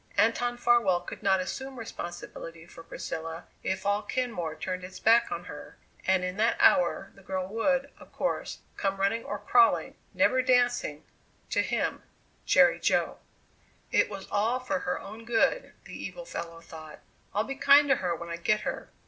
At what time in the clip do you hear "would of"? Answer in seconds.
7.49-8.11